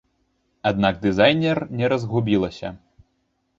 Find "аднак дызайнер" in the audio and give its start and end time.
0.69-1.63